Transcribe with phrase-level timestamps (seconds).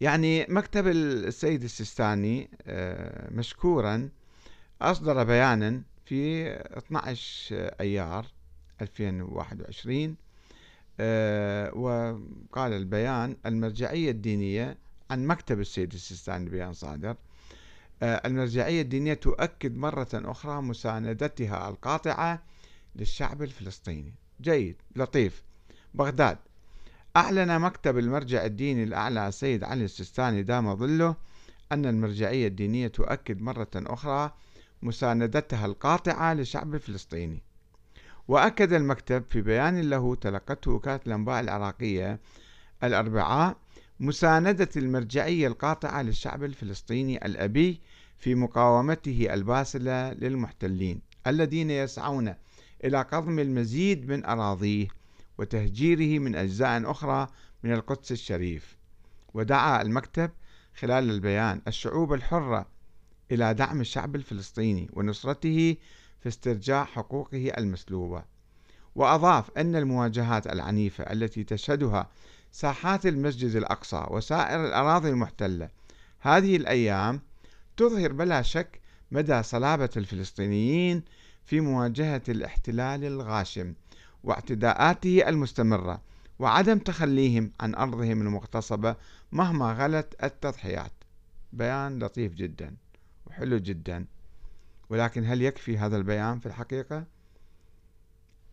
[0.00, 4.08] يعني مكتب السيد السيستاني آه، مشكورا
[4.82, 8.26] أصدر بيانا في 12 أيار
[8.82, 10.16] 2021
[11.00, 14.78] آه، وقال البيان المرجعية الدينية
[15.10, 17.16] عن مكتب السيد السيستاني بيان صادر
[18.02, 22.42] آه، المرجعية الدينية تؤكد مرة أخرى مساندتها القاطعة
[22.96, 24.14] للشعب الفلسطيني.
[24.40, 25.42] جيد لطيف.
[25.94, 26.38] بغداد.
[27.16, 31.16] أعلن مكتب المرجع الديني الأعلى السيد علي السيستاني دام ظله
[31.72, 34.32] أن المرجعية الدينية تؤكد مرة أخرى
[34.82, 37.42] مساندتها القاطعة للشعب الفلسطيني
[38.28, 42.20] وأكد المكتب في بيان له تلقته وكالة الأنباء العراقية
[42.84, 43.56] الأربعاء
[44.00, 47.80] مساندة المرجعية القاطعة للشعب الفلسطيني الأبي
[48.18, 52.34] في مقاومته الباسلة للمحتلين الذين يسعون
[52.84, 54.88] إلى قضم المزيد من أراضيه
[55.38, 57.28] وتهجيره من أجزاء أخرى
[57.62, 58.76] من القدس الشريف.
[59.34, 60.30] ودعا المكتب
[60.76, 62.66] خلال البيان الشعوب الحرة
[63.32, 65.76] إلى دعم الشعب الفلسطيني ونصرته
[66.20, 68.24] في استرجاع حقوقه المسلوبة.
[68.94, 72.08] وأضاف أن المواجهات العنيفة التي تشهدها
[72.52, 75.68] ساحات المسجد الأقصى وسائر الأراضي المحتلة
[76.20, 77.20] هذه الأيام
[77.76, 81.02] تظهر بلا شك مدى صلابة الفلسطينيين
[81.44, 83.74] في مواجهة الاحتلال الغاشم
[84.26, 86.00] واعتداءاته المستمرة
[86.38, 88.96] وعدم تخليهم عن أرضهم المغتصبة
[89.32, 90.92] مهما غلت التضحيات.
[91.52, 92.76] بيان لطيف جدا
[93.26, 94.06] وحلو جدا.
[94.90, 97.04] ولكن هل يكفي هذا البيان في الحقيقة؟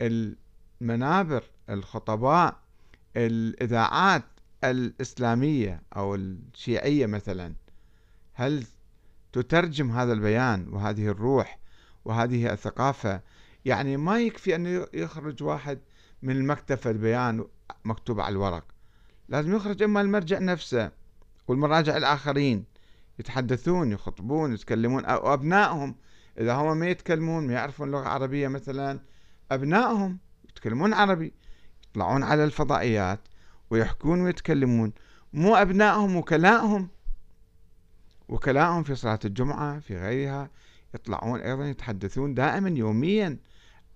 [0.00, 2.56] المنابر الخطباء
[3.16, 4.24] الإذاعات
[4.64, 7.54] الإسلامية أو الشيعية مثلا
[8.32, 8.64] هل
[9.32, 11.58] تترجم هذا البيان وهذه الروح
[12.04, 13.20] وهذه الثقافة
[13.64, 15.78] يعني ما يكفي أن يخرج واحد
[16.22, 17.44] من المكتب البيان
[17.84, 18.64] مكتوب على الورق.
[19.28, 20.90] لازم يخرج إما المرجع نفسه
[21.48, 22.64] والمراجع الآخرين
[23.18, 25.04] يتحدثون يخطبون يتكلمون.
[25.04, 25.94] أو أبنائهم
[26.38, 29.00] إذا هم ما يتكلمون ما يعرفون لغة عربية مثلا
[29.50, 30.18] أبنائهم
[30.48, 31.32] يتكلمون عربي
[31.90, 33.20] يطلعون على الفضائيات
[33.70, 34.92] ويحكون ويتكلمون.
[35.32, 36.88] مو أبنائهم وكلائهم
[38.28, 40.50] وكلائهم في صلاة الجمعة في غيرها
[40.94, 43.38] يطلعون أيضا يتحدثون دائما يوميا.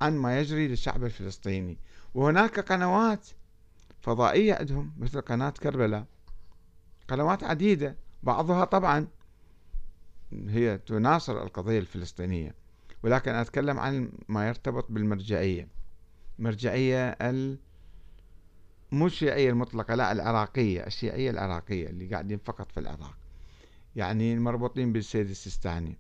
[0.01, 1.79] عن ما يجري للشعب الفلسطيني.
[2.15, 3.29] وهناك قنوات
[4.01, 6.07] فضائية عندهم مثل قناة كربلاء.
[7.09, 9.09] قنوات عديدة بعضها طبعا
[10.33, 12.55] هي تناصر القضية الفلسطينية.
[13.03, 15.69] ولكن أتكلم عن ما يرتبط بالمرجعية.
[16.39, 17.59] مرجعية ال
[18.93, 23.17] مو الشيعية المطلقة لا العراقية الشيعية العراقية اللي قاعدين فقط في العراق.
[23.97, 25.99] يعني المربوطين بالسيد السيستاني.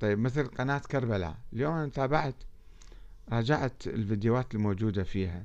[0.00, 1.36] طيب مثل قناة كربلاء.
[1.52, 2.34] اليوم أنا تابعت
[3.32, 5.44] راجعت الفيديوهات الموجودة فيها.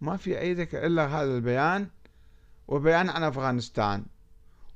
[0.00, 1.88] ما في أي ذكر إلا هذا البيان
[2.68, 4.04] وبيان عن أفغانستان.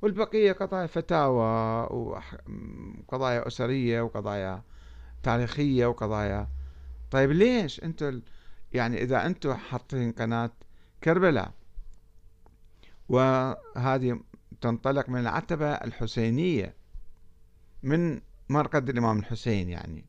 [0.01, 4.61] والبقية قضايا فتاوى وقضايا أسرية وقضايا
[5.23, 6.47] تاريخية وقضايا.
[7.11, 8.21] طيب ليش أنتم
[8.73, 10.51] يعني إذا أنتم حاطين قناة
[11.03, 11.51] كربلاء
[13.09, 14.19] وهذه
[14.61, 16.75] تنطلق من العتبة الحسينية
[17.83, 20.05] من مرقد الإمام الحسين يعني.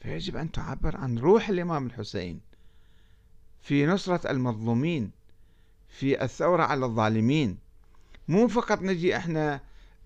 [0.00, 2.40] فيجب أن تعبر عن روح الإمام الحسين
[3.62, 5.10] في نصرة المظلومين
[5.88, 7.58] في الثورة على الظالمين.
[8.28, 9.60] مو فقط نجي إحنا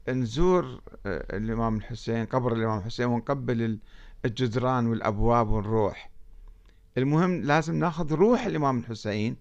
[0.08, 3.78] نزور آه، الإمام الحسين قبر الإمام الحسين ونقبل
[4.24, 6.10] الجدران والأبواب ونروح
[6.98, 9.36] المهم لازم ناخذ روح الإمام الحسين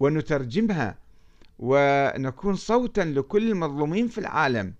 [0.00, 0.98] ونترجمها
[1.58, 4.74] ونكون صوتا لكل المظلومين في العالم.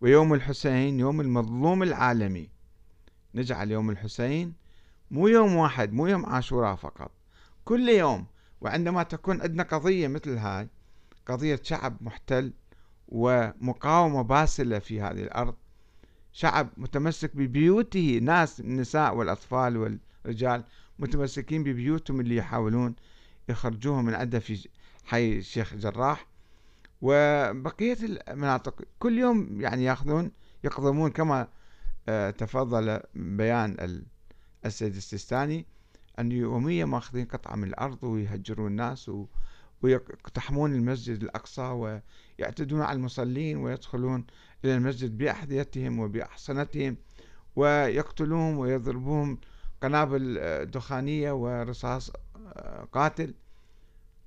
[0.00, 2.48] ويوم الحسين يوم المظلوم العالمي.
[3.34, 4.52] نجعل يوم الحسين
[5.10, 7.10] مو يوم واحد مو يوم عاشوراء فقط.
[7.64, 8.26] كل يوم
[8.60, 10.68] وعندما تكون عندنا قضية مثل هاي
[11.26, 12.52] قضية شعب محتل
[13.08, 15.54] ومقاومة باسلة في هذه الأرض
[16.32, 20.64] شعب متمسك ببيوته ناس النساء والأطفال والرجال
[20.98, 22.94] متمسكين ببيوتهم اللي يحاولون
[23.48, 24.68] يخرجوهم من عندها في
[25.04, 26.26] حي الشيخ جراح.
[27.02, 30.30] وبقية المناطق كل يوم يعني ياخذون
[30.64, 31.48] يقضمون كما
[32.38, 34.02] تفضل بيان
[34.66, 35.66] السيد السيستاني
[36.18, 39.10] أن يوميا ماخذين قطعة من الأرض ويهجرون الناس
[39.82, 44.26] ويقتحمون المسجد الأقصى ويعتدون على المصلين ويدخلون
[44.64, 46.96] إلى المسجد بأحذيتهم وبأحصنتهم
[47.56, 49.38] ويقتلوهم ويضربوهم
[49.82, 53.34] قنابل آه، دخانية ورصاص آه، قاتل.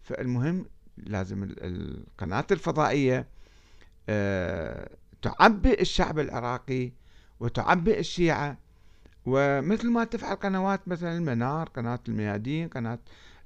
[0.04, 0.66] فالمهم
[0.98, 3.28] لازم القناة الفضائية
[4.10, 4.90] آه،
[5.22, 6.92] تعبئ الشعب العراقي
[7.40, 8.58] وتعبئ الشيعة.
[9.26, 13.00] ومثل ما تفعل قنوات مثلا المنار قناة الميادين قناة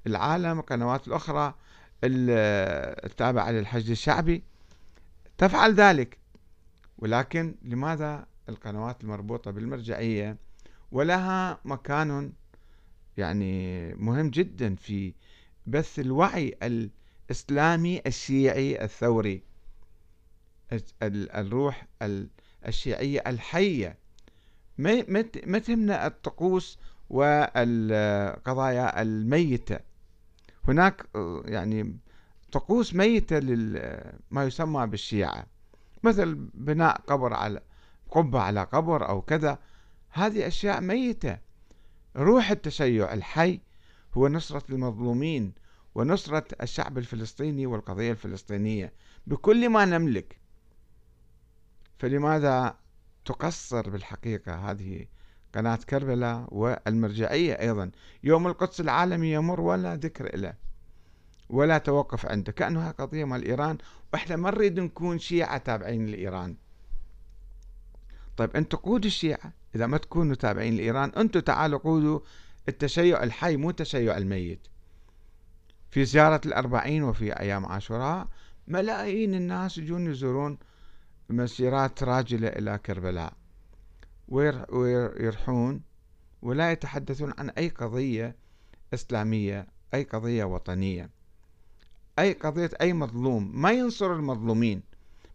[0.07, 1.53] العالم القنوات الأخرى
[2.03, 4.43] التابعة للحشد الشعبي
[5.37, 6.17] تفعل ذلك.
[6.97, 10.37] ولكن لماذا القنوات المربوطة بالمرجعية
[10.91, 12.31] ولها مكان
[13.17, 15.13] يعني مهم جدا في
[15.67, 19.43] بث الوعي الإسلامي الشيعي الثوري؟
[21.11, 21.87] الروح
[22.67, 23.97] الشيعية الحية.
[24.77, 26.79] ما تهمنا الطقوس
[27.09, 29.79] والقضايا الميتة.
[30.67, 31.05] هناك
[31.45, 31.97] يعني
[32.51, 35.45] طقوس ميتة لما يسمى بالشيعة.
[36.03, 37.61] مثل بناء قبر على
[38.11, 39.59] قبة على قبر أو كذا.
[40.09, 41.37] هذه أشياء ميتة.
[42.15, 43.59] روح التشيع الحي
[44.13, 45.53] هو نصرة المظلومين
[45.95, 48.93] ونصرة الشعب الفلسطيني والقضية الفلسطينية.
[49.27, 50.39] بكل ما نملك.
[51.99, 52.77] فلماذا
[53.25, 55.05] تقصر بالحقيقة هذه
[55.55, 57.91] قناة كربلاء والمرجعية أيضا؟
[58.23, 60.53] يوم القدس العالمي يمر ولا ذكر له
[61.49, 62.51] ولا توقف عنده.
[62.51, 63.77] كأنها قضية مال إيران
[64.13, 66.55] وإحنا ما نريد نكون شيعة تابعين لإيران.
[68.37, 72.19] طيب أنتم قودوا الشيعة؟ إذا ما تكونوا تابعين لإيران أنتم تعالوا قودوا
[72.69, 74.67] التشيع الحي مو التشيع الميت.
[75.91, 78.27] في زيارة الأربعين وفي أيام عاشوراء
[78.67, 80.57] ملايين الناس يجون يزورون
[81.29, 83.33] مسيرات راجلة إلى كربلاء.
[84.27, 85.81] ويرحون
[86.41, 88.35] ولا يتحدثون عن أي قضية
[88.93, 91.09] إسلامية أي قضية وطنية.
[92.19, 93.61] أي قضية أي مظلوم.
[93.61, 94.83] ما ينصر المظلومين.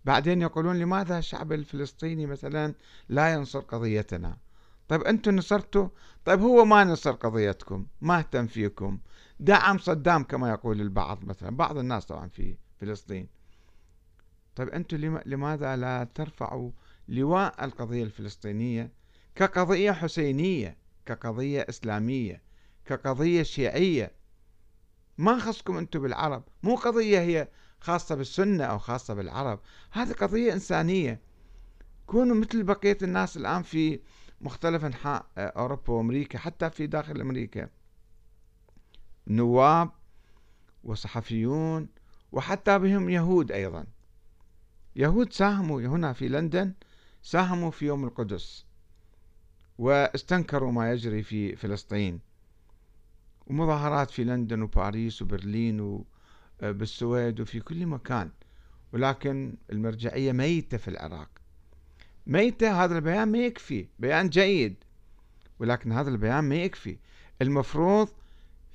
[0.05, 2.75] بعدين يقولون لماذا الشعب الفلسطيني مثلا
[3.09, 4.37] لا ينصر قضيتنا؟
[4.89, 5.89] طيب أنتم نصرتوا؟
[6.25, 8.99] طيب هو ما نصر قضيتكم ما اهتم فيكم.
[9.41, 13.29] دعم صدام كما يقول البعض مثلا بعض الناس طبعا في فلسطين.
[14.57, 16.71] طيب أنتم لماذا لا ترفعوا
[17.09, 18.93] لواء القضية الفلسطينية
[19.35, 22.43] كقضية حسينية كقضية إسلامية
[22.85, 24.13] كقضية شيعية؟
[25.19, 27.49] ما خصكم أنتم بالعرب مو قضية هي
[27.81, 29.61] خاصة بالسنة أو خاصة بالعرب
[29.91, 31.21] هذه قضية إنسانية.
[32.07, 34.01] كونوا مثل بقية الناس الآن في
[34.41, 37.69] مختلف أنحاء أوروبا وأمريكا حتى في داخل أمريكا.
[39.27, 39.91] نواب
[40.85, 41.89] وصحفيون
[42.33, 43.87] وحتى بهم يهود أيضا.
[44.97, 46.73] يهود ساهموا هنا في لندن
[47.23, 48.65] ساهموا في يوم القدس
[49.79, 52.21] واستنكروا ما يجري في فلسطين.
[53.47, 56.05] ومظاهرات في لندن وباريس وبرلين
[56.63, 58.31] وبالسويد وفي كل مكان.
[58.93, 61.29] ولكن المرجعية ميتة في العراق.
[62.27, 63.87] ميتة هذا البيان ما يكفي.
[63.99, 64.75] بيان جيد.
[65.59, 66.99] ولكن هذا البيان ما يكفي.
[67.43, 68.09] المفروض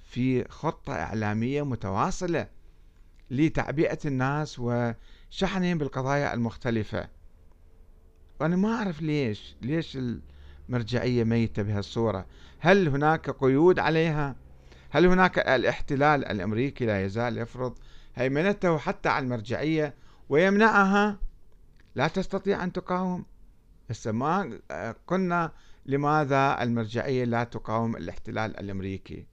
[0.09, 2.47] في خطة إعلامية متواصلة
[3.31, 4.59] لتعبئة الناس
[5.31, 7.09] وشحنهم بالقضايا المختلفة.
[8.39, 9.97] وأنا ما أعرف ليش ليش
[10.69, 12.25] المرجعية ميتة بهالصورة؟
[12.59, 14.35] هل هناك قيود عليها؟
[14.89, 17.77] هل هناك الاحتلال الأمريكي لا يزال يفرض
[18.15, 19.93] هيمنته حتى على المرجعية
[20.29, 21.19] ويمنعها؟
[21.95, 23.25] لا تستطيع أن تقاوم.
[23.89, 24.59] هسه ما
[25.07, 25.51] قلنا
[25.85, 29.25] لماذا المرجعية لا تقاوم الاحتلال الأمريكي.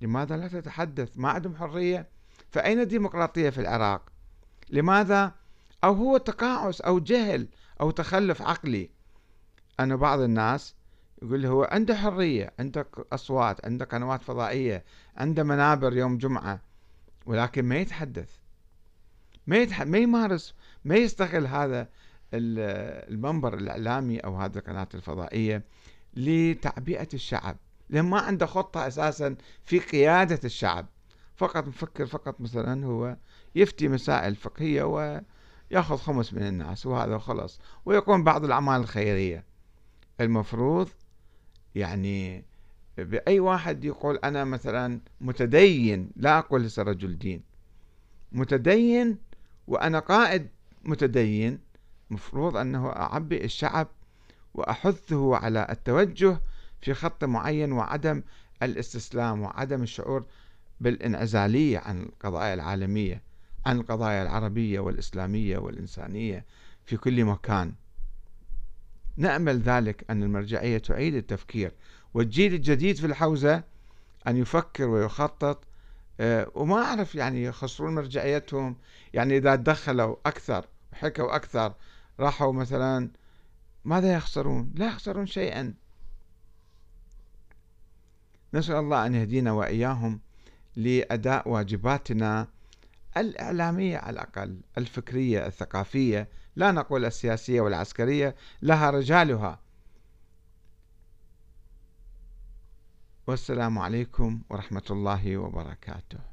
[0.00, 2.08] لماذا لا تتحدث؟ ما عندهم حرية.
[2.50, 4.09] فأين الديمقراطية في العراق؟
[4.70, 5.34] لماذا؟
[5.84, 7.48] أو هو تقاعس أو جهل
[7.80, 8.90] أو تخلف عقلي.
[9.80, 10.74] أنا بعض الناس
[11.22, 14.84] يقول هو عنده حرية عنده أصوات عنده قنوات فضائية
[15.16, 16.60] عنده منابر يوم جمعة
[17.26, 18.30] ولكن ما يتحدث.
[19.46, 19.82] ما يتح...
[19.82, 21.88] ما يمارس ما يستغل هذا
[22.34, 25.64] المنبر الإعلامي أو هذه القناة الفضائية
[26.14, 27.56] لتعبئة الشعب.
[27.90, 30.86] لأن ما عنده خطة أساسا في قيادة الشعب.
[31.36, 33.16] فقط مفكر فقط مثلا هو
[33.54, 39.44] يفتي مسائل فقهية ويأخذ خمس من الناس وهذا خلص ويقوم بعض الأعمال الخيرية.
[40.20, 40.88] المفروض
[41.74, 42.44] يعني
[42.98, 47.42] بأي واحد يقول أنا مثلا متدين لا أقول لسه رجل دين.
[48.32, 49.18] متدين
[49.66, 50.48] وأنا قائد
[50.84, 51.58] متدين
[52.10, 53.88] مفروض أنه أعبئ الشعب
[54.54, 56.40] وأحثه على التوجه
[56.82, 58.22] في خط معين وعدم
[58.62, 60.24] الاستسلام وعدم الشعور
[60.80, 63.22] بالانعزالية عن القضايا العالمية.
[63.66, 66.44] عن القضايا العربية والإسلامية والإنسانية
[66.84, 67.72] في كل مكان.
[69.16, 71.72] نأمل ذلك أن المرجعية تعيد التفكير
[72.14, 73.62] والجيل الجديد في الحوزة
[74.26, 75.64] أن يفكر ويخطط.
[76.20, 78.76] آه، وما أعرف يعني يخسرون مرجعيتهم.
[79.14, 81.74] يعني إذا دخلوا أكثر وحكوا أكثر
[82.20, 83.10] راحوا مثلا
[83.84, 85.74] ماذا يخسرون؟ لا يخسرون شيئا.
[88.54, 90.20] نسأل الله أن يهدينا وإياهم
[90.76, 92.48] لأداء واجباتنا
[93.16, 99.60] الإعلامية على الأقل الفكرية الثقافية لا نقول السياسية والعسكرية لها رجالها.
[103.26, 106.29] والسلام عليكم ورحمة الله وبركاته.